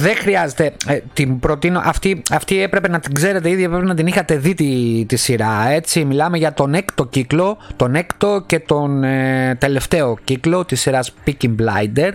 [0.00, 0.72] Δεν χρειάζεται.
[0.86, 1.80] Ε, την προτείνω.
[1.84, 5.68] Αυτή, αυτή έπρεπε να την ξέρετε ήδη, έπρεπε να την είχατε δει τη, τη σειρά.
[5.68, 11.14] Έτσι, μιλάμε για τον έκτο κύκλο, τον έκτο και τον ε, τελευταίο κύκλο της σειράς
[11.26, 12.10] Peaky Blinder,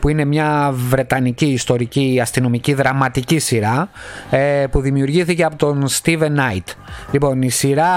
[0.00, 3.90] που είναι μια βρετανική ιστορική αστυνομική δραματική σειρά
[4.30, 6.74] ε, που δημιουργήθηκε από τον Steven Knight.
[7.12, 7.90] Λοιπόν, η σειρά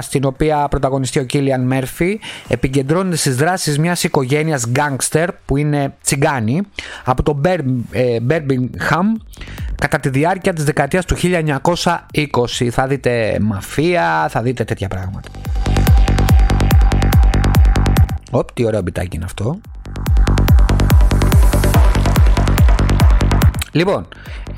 [0.00, 2.14] στην οποία πρωταγωνιστεί ο Killian Murphy
[2.48, 6.60] επικεντρώνεται στις δράσεις μιας οικογένειας γκάνγκστερ που είναι τσιγκάνοι
[7.04, 8.59] από το Birmingham
[9.74, 12.68] κατά τη διάρκεια της δεκαετίας του 1920.
[12.70, 15.28] Θα δείτε μαφία, θα δείτε τέτοια πράγματα.
[18.30, 19.60] Ωπ, τι ωραίο μπιτάκι είναι αυτό.
[23.72, 24.06] Λοιπόν,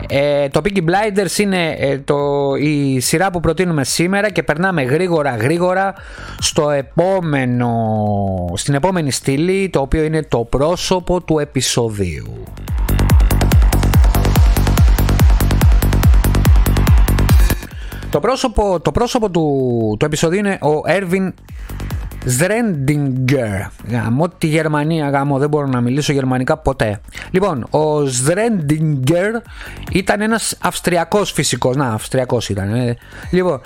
[0.09, 2.17] ε, το Peaky Blinders είναι ε, το,
[2.61, 5.95] η σειρά που προτείνουμε σήμερα και περνάμε γρήγορα γρήγορα
[6.38, 7.75] στο επόμενο,
[8.55, 12.45] στην επόμενη στήλη το οποίο είναι το πρόσωπο του επεισοδίου.
[18.12, 21.33] Το πρόσωπο, το πρόσωπο του, του επεισοδίου είναι ο Erwin
[22.25, 23.61] Σρέντιγκερ.
[23.91, 27.01] Γαμώ τη Γερμανία, γαμώ, δεν μπορώ να μιλήσω γερμανικά ποτέ.
[27.31, 29.35] Λοιπόν, ο Σρέντιγκερ
[29.93, 31.77] ήταν ένας αυστριακός φυσικός.
[31.77, 32.75] Να, αυστριακός ήταν.
[32.75, 32.97] Ε.
[33.31, 33.61] Λοιπόν,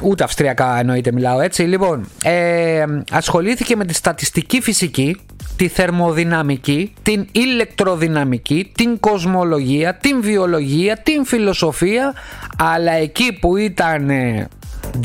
[0.00, 1.62] ούτε αυστριακά εννοείται μιλάω έτσι.
[1.62, 5.16] Λοιπόν, ε, ασχολήθηκε με τη στατιστική φυσική,
[5.56, 12.14] τη θερμοδυναμική, την ηλεκτροδυναμική, την κοσμολογία, την βιολογία, την φιλοσοφία,
[12.56, 14.48] αλλά εκεί που ήταν ε,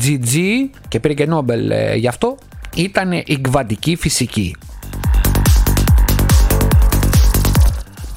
[0.02, 0.36] GG
[0.88, 2.36] και πήρε και Νόμπελ ε, γι' αυτό
[2.76, 4.56] ήταν η κβαντική φυσική.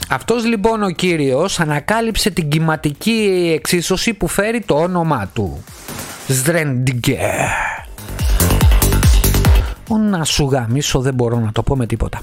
[0.09, 5.63] Αυτός λοιπόν ο κύριος ανακάλυψε την κυματική εξίσωση που φέρει το όνομά του.
[6.27, 7.17] Σδρέντιγκε.
[9.87, 12.21] Ω να σου γαμίσω δεν μπορώ να το πω με τίποτα.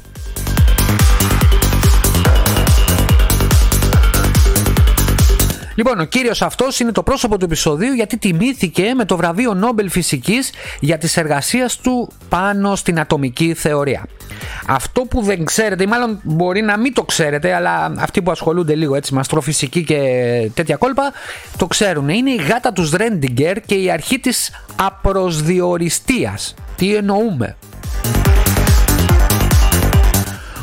[5.76, 9.90] Λοιπόν, ο κύριος αυτός είναι το πρόσωπο του επεισοδίου γιατί τιμήθηκε με το βραβείο Νόμπελ
[9.90, 14.06] Φυσικής για τις εργασίες του πάνω στην ατομική θεωρία.
[14.66, 18.74] Αυτό που δεν ξέρετε, ή μάλλον μπορεί να μην το ξέρετε, αλλά αυτοί που ασχολούνται
[18.74, 20.00] λίγο έτσι με αστροφυσική και
[20.54, 21.12] τέτοια κόλπα,
[21.56, 22.08] το ξέρουν.
[22.08, 26.54] Είναι η γάτα του Ρέντιγκερ και η αρχή της απροσδιοριστίας.
[26.76, 27.56] Τι εννοούμε;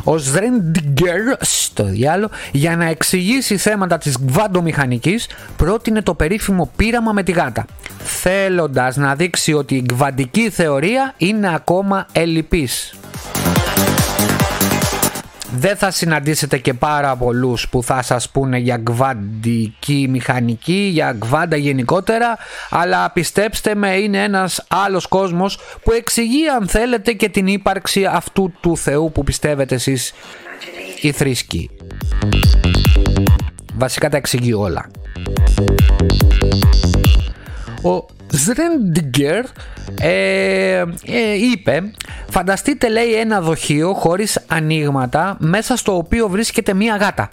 [0.04, 7.24] Ο Σρέντιγκερ, στο διάλογο, για να εξηγήσει θέματα της γβαντομηχανικής, πρότεινε το περίφημο πείραμα με
[7.24, 7.66] τη γάτα,
[7.98, 12.94] θέλοντας να δείξει ότι η γβαντική θεωρία είναι ακόμα ελλειπής
[15.56, 21.56] δεν θα συναντήσετε και πάρα πολλούς που θα σας πούνε για γκβαντική μηχανική, για γκβάντα
[21.56, 22.38] γενικότερα,
[22.70, 28.54] αλλά πιστέψτε με είναι ένας άλλος κόσμος που εξηγεί αν θέλετε και την ύπαρξη αυτού
[28.60, 30.13] του Θεού που πιστεύετε εσείς
[31.02, 31.70] οι θρήσκοι.
[33.74, 34.89] Βασικά τα εξηγεί όλα.
[37.84, 39.46] Ο Σρέντιγκερ
[40.02, 41.91] ε, ε, είπε
[42.30, 47.30] Φανταστείτε λέει ένα δοχείο χωρίς ανοίγματα μέσα στο οποίο βρίσκεται μία γάτα.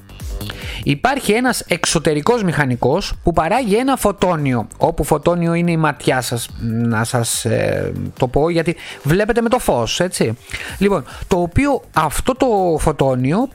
[0.82, 7.04] Υπάρχει ένας εξωτερικός μηχανικός που παράγει ένα φωτόνιο όπου φωτόνιο είναι η ματιά σας να
[7.04, 10.36] σας ε, το πω γιατί βλέπετε με το φως έτσι
[10.78, 13.48] λοιπόν το οποίο αυτό το φωτόνιο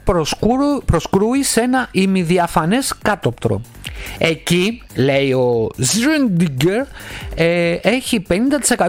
[0.84, 3.60] προσκρούει σε ένα ημιδιαφανές κάτωπτρο
[4.18, 6.84] εκεί λέει ο Ζρεντιγκερ
[7.34, 8.26] ε, έχει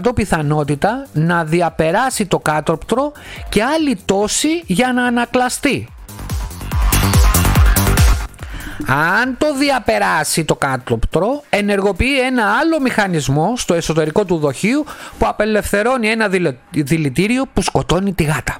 [0.14, 3.12] πιθανότητα να διαπεράσει το κάτωπτρο
[3.48, 5.88] και άλλη τόση για να ανακλαστεί
[8.90, 14.84] αν το διαπεράσει το κάτωπτρο, ενεργοποιεί ένα άλλο μηχανισμό στο εσωτερικό του δοχείου
[15.18, 16.28] που απελευθερώνει ένα
[16.70, 18.56] δηλητήριο που σκοτώνει τη γάτα.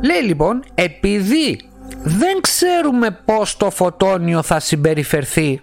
[0.00, 1.60] Λέει λοιπόν, επειδή
[2.02, 5.60] δεν ξέρουμε πώς το φωτόνιο θα συμπεριφερθεί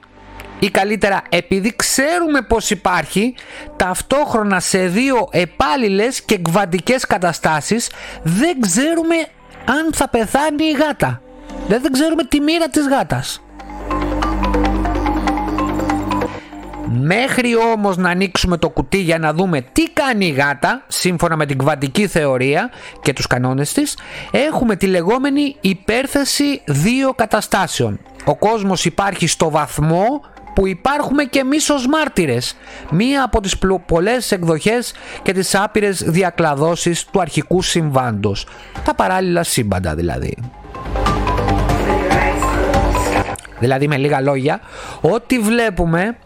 [0.59, 3.35] ή καλύτερα επειδή ξέρουμε πως υπάρχει
[3.75, 7.89] ταυτόχρονα σε δύο επάλληλες και κβαντικές καταστάσεις
[8.23, 9.15] δεν ξέρουμε
[9.65, 11.21] αν θα πεθάνει η γάτα.
[11.67, 13.43] Δεν, δεν ξέρουμε τη μοίρα της γάτας.
[16.91, 21.45] Μέχρι όμως να ανοίξουμε το κουτί για να δούμε τι κάνει η γάτα, σύμφωνα με
[21.45, 22.69] την κβαντική θεωρία
[23.01, 23.97] και τους κανόνες της,
[24.31, 27.99] έχουμε τη λεγόμενη υπέρθεση δύο καταστάσεων.
[28.25, 30.21] Ο κόσμος υπάρχει στο βαθμό
[30.55, 32.57] που υπάρχουμε και εμείς ως μάρτυρες.
[32.91, 38.47] Μία από τις πολλές εκδοχές και τις άπειρες διακλαδώσεις του αρχικού συμβάντος.
[38.85, 40.37] Τα παράλληλα σύμπαντα δηλαδή.
[43.59, 44.59] Δηλαδή με λίγα λόγια,
[45.01, 46.17] ό,τι βλέπουμε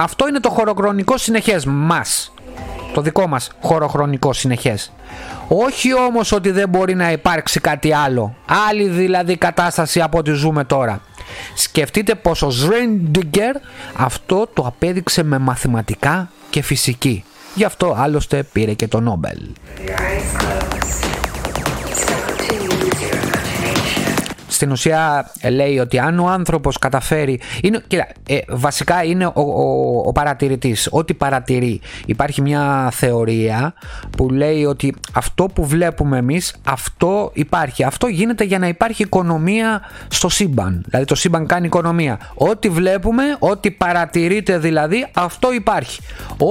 [0.00, 2.32] αυτό είναι το χωροχρονικό συνεχές μας.
[2.92, 4.92] Το δικό μας χωροχρονικό συνεχές.
[5.48, 8.34] Όχι όμως ότι δεν μπορεί να υπάρξει κάτι άλλο.
[8.68, 11.00] Άλλη δηλαδή κατάσταση από ό,τι ζούμε τώρα.
[11.54, 13.56] Σκεφτείτε πως ο Σρέντιγκερ
[13.96, 17.24] αυτό το απέδειξε με μαθηματικά και φυσική.
[17.54, 19.38] Γι' αυτό άλλωστε πήρε και το Νόμπελ.
[24.58, 27.40] Στην ουσία ε, λέει ότι αν ο άνθρωπος καταφέρει...
[27.62, 30.88] Είναι, κοίτα, ε, βασικά είναι ο, ο, ο παρατηρητής.
[30.90, 31.80] Ό,τι παρατηρεί.
[32.06, 33.74] Υπάρχει μια θεωρία
[34.16, 37.84] που λέει ότι αυτό που βλέπουμε εμείς, αυτό υπάρχει.
[37.84, 40.82] Αυτό γίνεται για να υπάρχει οικονομία στο σύμπαν.
[40.86, 42.18] Δηλαδή το σύμπαν κάνει οικονομία.
[42.34, 46.00] Ό,τι βλέπουμε, ό,τι παρατηρείται δηλαδή, αυτό υπάρχει.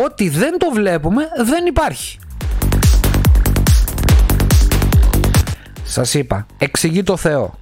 [0.06, 2.20] Ό,τι δεν το βλέπουμε, δεν υπάρχει.
[5.84, 7.54] Σας είπα, εξηγεί το Θεό.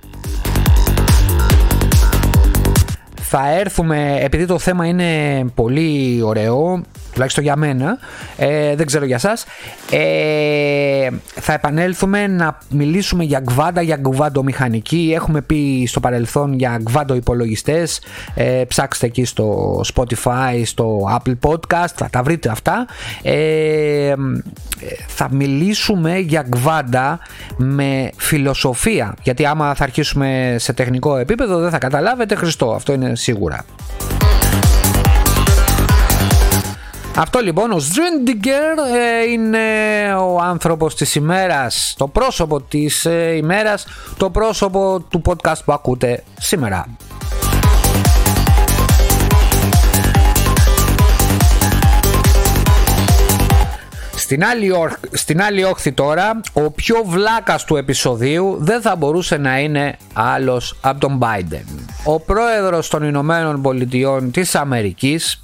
[3.28, 6.82] Θα έρθουμε, επειδή το θέμα είναι πολύ ωραίο,
[7.16, 7.98] τουλάχιστον για μένα,
[8.38, 9.46] ε, δεν ξέρω για σας,
[9.92, 15.12] ε, θα επανέλθουμε να μιλήσουμε για γκβάντα, για γκβάντο μηχανική.
[15.16, 18.02] Έχουμε πει στο παρελθόν για γκβάντο υπολογιστές,
[18.36, 22.86] ε, ψάξτε εκεί στο Spotify, στο Apple Podcast, θα τα βρείτε αυτά.
[23.22, 24.14] Ε,
[25.08, 27.20] θα μιλήσουμε για γκβάντα
[27.58, 33.16] με φιλοσοφία, γιατί άμα θα αρχίσουμε σε τεχνικό επίπεδο δεν θα καταλάβετε Χριστό, αυτό είναι
[33.16, 33.66] σίγουρα.
[37.18, 39.60] Αυτό λοιπόν ο Ζρέντιγκερ ε, είναι
[40.16, 43.86] ο άνθρωπος της ημέρας, το πρόσωπο της ε, ημέρας,
[44.18, 46.86] το πρόσωπο του podcast που ακούτε σήμερα.
[54.16, 59.38] Στην άλλη, όρ- στην άλλη όχθη τώρα, ο πιο βλάκας του επεισοδίου δεν θα μπορούσε
[59.38, 61.66] να είναι άλλος από τον Biden.
[62.04, 65.42] Ο πρόεδρος των Ηνωμένων Πολιτειών της Αμερικής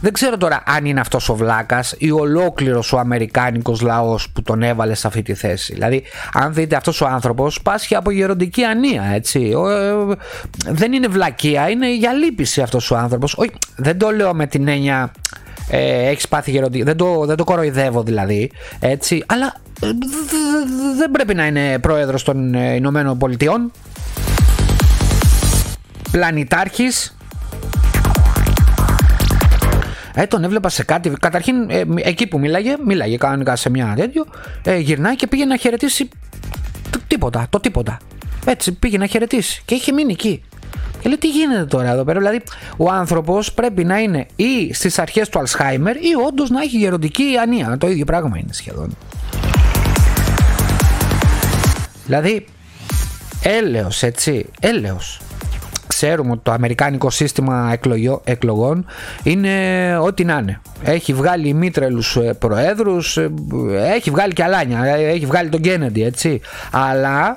[0.00, 4.62] δεν ξέρω τώρα αν είναι αυτός ο βλάκας ή ολόκληρος ο αμερικάνικος λαός που τον
[4.62, 5.72] έβαλε σε αυτή τη θέση.
[5.72, 9.54] Δηλαδή, αν δείτε αυτός ο άνθρωπος πάσχει από γεροντική ανία, έτσι.
[9.54, 9.94] Ο, ε,
[10.66, 13.34] δεν είναι βλακεία, είναι για λύπηση αυτός ο άνθρωπος.
[13.36, 15.12] Όχι, δεν το λέω με την έννοια
[15.68, 19.24] ε, έχεις πάθει γεροντική, δεν το, δεν το κοροϊδεύω δηλαδή, έτσι.
[19.26, 23.72] Αλλά ε, δ- δ- δεν πρέπει να είναι πρόεδρος των ε, Ηνωμένων Πολιτειών.
[26.10, 27.16] Πλανητάρχης,
[30.14, 31.12] ε, τον έβλεπα σε κάτι.
[31.20, 34.24] Καταρχήν, ε, εκεί που μίλαγε, μίλαγε κανονικά σε μια τέτοιο.
[34.64, 36.08] Ε, γυρνάει και πήγε να χαιρετήσει.
[36.90, 37.98] το τίποτα, το τίποτα.
[38.44, 39.62] Έτσι, πήγε να χαιρετήσει.
[39.64, 40.42] Και είχε μείνει εκεί.
[41.00, 42.42] Και λέει, τι γίνεται τώρα εδώ πέρα; Δηλαδή,
[42.76, 47.24] ο άνθρωπος πρέπει να είναι ή στις αρχές του Αλσχάιμερ ή όντως να έχει γεροντική
[47.42, 47.76] ανία.
[47.78, 48.96] Το ίδιο πράγμα είναι σχεδόν.
[52.06, 52.44] Δηλαδή,
[53.42, 55.20] έλεος έτσι, έλεος.
[56.02, 58.86] Ξέρουμε ότι το αμερικάνικο σύστημα εκλογιο- εκλογών
[59.22, 60.60] είναι ό,τι να είναι.
[60.82, 63.30] Έχει βγάλει ημίτρελους ε, προέδρους, ε,
[63.94, 66.40] έχει βγάλει και αλάνια, ε, έχει βγάλει τον Κέννεντι έτσι.
[66.70, 67.36] Αλλά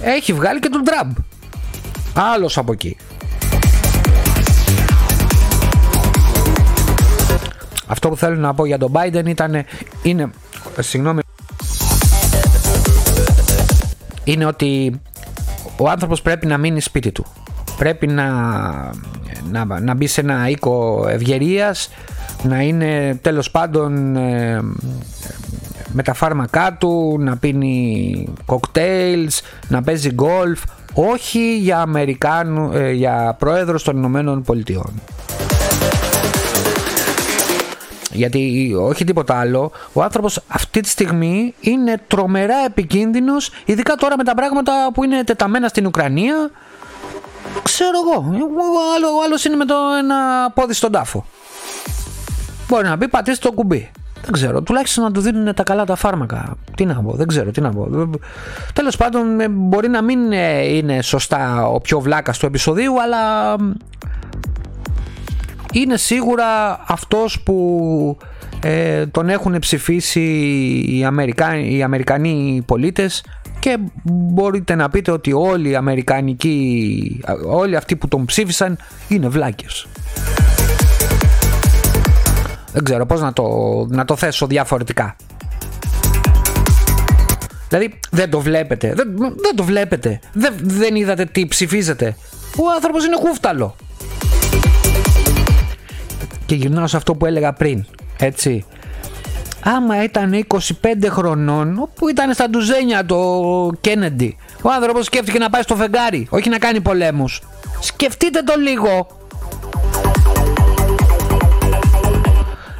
[0.00, 1.16] έχει βγάλει και τον Τραμπ.
[2.14, 2.96] Άλλος από εκεί.
[7.86, 9.64] Αυτό που θέλω να πω για τον Biden ήταν,
[10.02, 10.30] είναι,
[10.80, 11.20] συγγνώμη,
[14.24, 15.00] είναι ότι
[15.76, 17.26] ο άνθρωπος πρέπει να μείνει σπίτι του.
[17.78, 18.26] Πρέπει να,
[19.50, 21.90] να, να μπει σε ένα οίκο ευγερίας,
[22.42, 24.62] να είναι τέλος πάντων ε,
[25.92, 30.62] με τα φάρμακά του, να πίνει κοκτέιλς, να παίζει γκολφ,
[30.94, 34.92] όχι για, Αμερικάνου, ε, για πρόεδρος των Ηνωμένων Πολιτειών.
[38.12, 44.24] Γιατί όχι τίποτα άλλο, ο άνθρωπος αυτή τη στιγμή είναι τρομερά επικίνδυνος, ειδικά τώρα με
[44.24, 46.50] τα πράγματα που είναι τεταμένα στην Ουκρανία.
[47.62, 51.24] Ξέρω εγώ, ο άλλο- ο άλλος είναι με το ένα πόδι στον τάφο.
[52.68, 53.90] Μπορεί να πει πατήστε το κουμπί.
[54.22, 56.56] Δεν ξέρω, τουλάχιστον να του δίνουν τα καλά τα φάρμακα.
[56.76, 57.88] Τι να πω, δεν ξέρω, τι να πω.
[58.72, 63.54] Τέλος πάντων, ε, μπορεί να μην ε, είναι σωστά ο πιο βλάκας του επεισοδίου, αλλά
[65.72, 68.16] είναι σίγουρα αυτός που
[68.62, 70.20] ε, τον έχουν ψηφίσει
[70.88, 73.24] οι, Αμερικάνοι, οι Αμερικανοί πολίτες
[73.58, 79.86] και μπορείτε να πείτε ότι όλοι οι Αμερικανικοί, όλοι αυτοί που τον ψήφισαν είναι βλάκες.
[82.72, 83.44] Δεν ξέρω πώς να το,
[83.88, 85.16] να το θέσω διαφορετικά.
[87.68, 92.16] Δηλαδή δεν το βλέπετε, δεν, δεν το βλέπετε, δεν, δεν είδατε τι ψηφίζετε.
[92.56, 93.76] Ο άνθρωπος είναι χούφταλο.
[96.46, 97.84] Και γυρνάω σε αυτό που έλεγα πριν.
[98.18, 98.64] Έτσι.
[99.64, 100.64] Άμα ήταν 25
[101.08, 106.48] χρονών, όπου ήταν στα ντουζένια το Κέννεντι, ο άνθρωπος σκέφτηκε να πάει στο φεγγάρι, όχι
[106.48, 107.42] να κάνει πολέμους.
[107.80, 109.06] Σκεφτείτε το λίγο.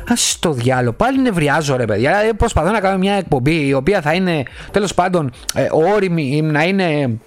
[0.09, 2.17] Α το διάλογο, πάλι νευριάζω ρε παιδιά.
[2.17, 6.63] Ε, Προσπαθώ να κάνω μια εκπομπή η οποία θα είναι τέλος πάντων ε, όρημη, να
[6.63, 7.19] είναι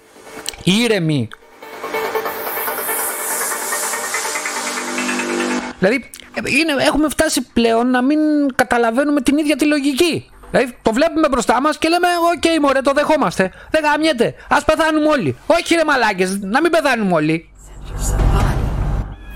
[0.64, 1.28] ήρεμη.
[5.82, 8.18] Δηλαδή, ε, είναι, έχουμε φτάσει πλέον να μην
[8.54, 10.30] καταλαβαίνουμε την ίδια τη λογική.
[10.50, 13.52] Δηλαδή, το βλέπουμε μπροστά μας και λέμε: Οκ, μωρέ, το δεχόμαστε.
[13.70, 14.34] Δεν γαμιέται.
[14.48, 15.36] Ας πεθάνουμε όλοι.
[15.46, 17.50] Όχι, ρε μαλάκες, να μην πεθάνουμε όλοι.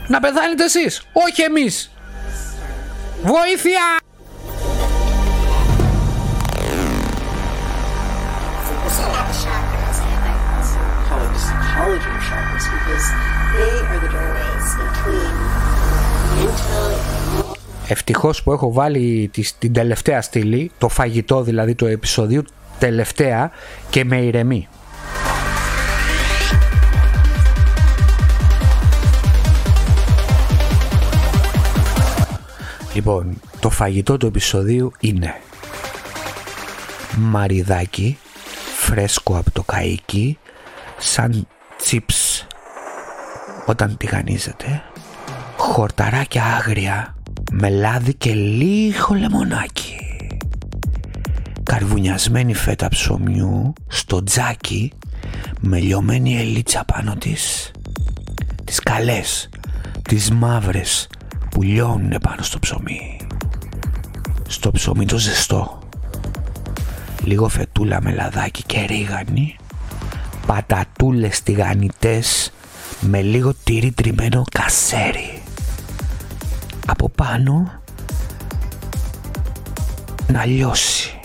[0.08, 1.90] Να πεθάνετε εσείς, όχι εμείς.
[3.22, 3.80] Βοήθεια!
[8.66, 13.06] People say not the chakras, I call it the psychology of chakras because
[13.56, 15.35] they are the doorways between mental, emotional,
[17.88, 22.42] Ευτυχώς που έχω βάλει τη- την τελευταία στήλη, το φαγητό δηλαδή του επεισοδίου,
[22.78, 23.50] τελευταία
[23.90, 24.68] και με ηρεμή.
[32.94, 35.34] Λοιπόν, το φαγητό του επεισοδίου είναι
[37.16, 38.18] μαριδάκι
[38.76, 40.32] φρέσκο από το καΐκι
[40.98, 42.46] σαν τσιπς
[43.66, 44.82] όταν τηγανίζεται
[45.56, 47.15] χορταράκια άγρια
[47.52, 49.96] με λάδι και λίγο λεμονάκι.
[51.62, 54.92] Καρβουνιασμένη φέτα ψωμιού στο τζάκι
[55.60, 57.70] με λιωμένη ελίτσα πάνω της.
[58.64, 59.48] Τις καλές,
[60.02, 61.08] τις μαύρες
[61.50, 63.20] που λιώνουν πάνω στο ψωμί.
[64.48, 65.78] Στο ψωμί το ζεστό.
[67.24, 69.56] Λίγο φετούλα με λαδάκι και ρίγανη.
[70.46, 72.52] Πατατούλες τηγανιτές
[73.00, 75.40] με λίγο τυρί τριμμένο κασέρι
[76.86, 77.80] από πάνω
[80.26, 81.18] να λιώσει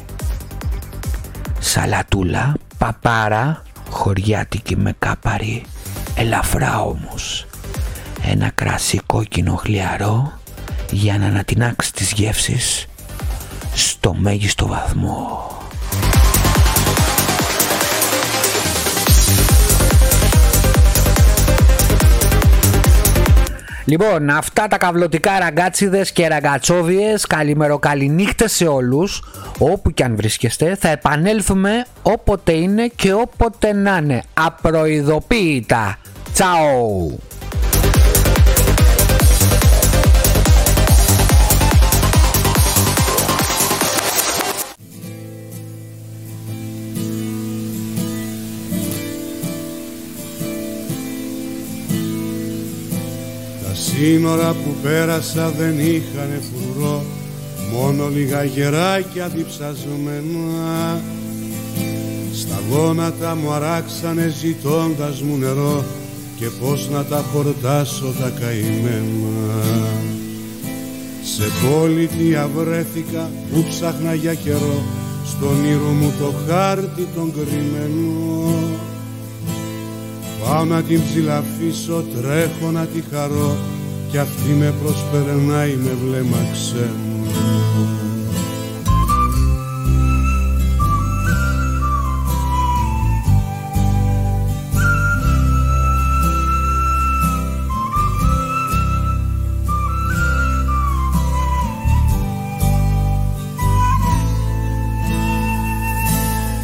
[1.60, 5.66] σαλατούλα παπάρα χωριάτικη με κάπαρι
[6.16, 7.46] ελαφρά όμως
[8.24, 10.40] ένα κρασί κόκκινο χλιαρό
[10.92, 12.86] για να ανατινάξει τις γεύσεις
[13.74, 15.50] στο μέγιστο βαθμό.
[23.86, 29.24] Λοιπόν, αυτά τα καυλωτικά ραγκάτσιδες και ραγκατσόβιες καλημεροκαληνύχτες σε όλους
[29.60, 34.24] όπου και αν βρίσκεστε θα επανέλθουμε όποτε είναι και όποτε να είναι.
[34.34, 35.98] Απροειδοποίητα.
[36.34, 37.20] Τσαου
[54.02, 57.04] σύνορα που πέρασα δεν είχανε φρουρό
[57.74, 61.02] Μόνο λίγα γεράκια διψασμένα.
[62.34, 65.84] Στα γόνατα μου αράξανε ζητώντας μου νερό
[66.38, 69.92] Και πως να τα χορτάσω τα καημένα.
[71.24, 74.84] Σε πολιτεία βρέθηκα που ψάχνα για καιρό
[75.26, 78.54] Στον ήρω μου το χάρτη τον κρυμμένο.
[80.44, 83.58] Πάω να την ψηλαφίσω, τρέχω να τη χαρώ
[84.12, 86.90] Κι αυτή με προσπερνάει με βλέμμα ξένο.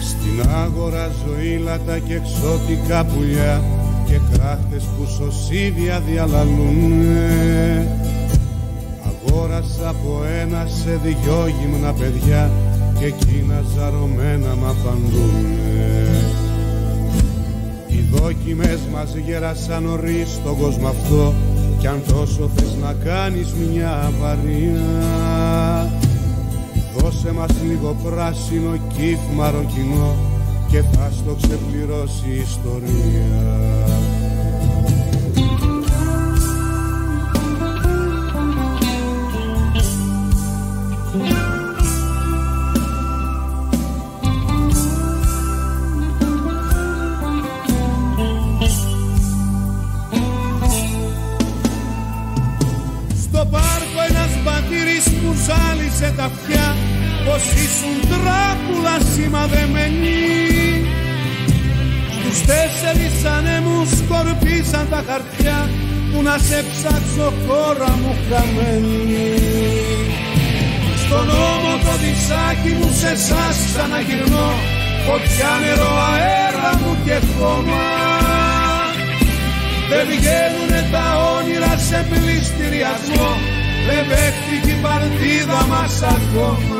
[0.02, 3.77] Στην άγορα ζωήλατα και εξώτικα πουλιά
[4.48, 7.88] και κράχτες που σωσίδια διαλαλούνε
[9.08, 12.52] Αγόρασα από ένα σε δυο γυμνα παιδιά
[13.00, 16.26] και εκείνα ζαρωμένα μ' απαντούνε.
[17.88, 21.34] Οι δόκιμες μας γέρασαν νωρίς στον κόσμο αυτό
[21.80, 24.82] κι αν τόσο θες να κάνεις μια αβαρία.
[26.98, 30.16] Δώσε μας λίγο πράσινο κύφμαρο κοινό
[30.72, 33.97] και θα στο ξεπληρώσει η ιστορία.
[57.38, 60.20] Πως ήσουν τράπουλα σημαδεμένη
[62.16, 65.70] Στους τέσσερις ανέμους σκορπίσαν τα χαρτιά
[66.10, 69.30] που να σε ψάξω χώρα μου χαμένη.
[71.04, 74.50] Στον ώμο το δισάκι μου σε εσάς ξαναγυρνώ
[75.06, 77.86] φωτιά νερό αέρα μου και χώμα.
[79.90, 83.30] Δεν βγαίνουνε τα όνειρα σε πληστηριασμό
[83.88, 86.77] Δεν παίχτηκε η παρτίδα μας ακόμα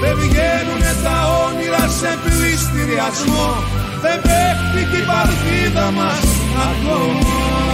[0.01, 3.49] Δεν βγαίνουνε τα όνειρα σε πληστηριασμό
[4.03, 6.27] Δεν πέφτει και η παρτίδα μας
[6.71, 7.74] ακόμα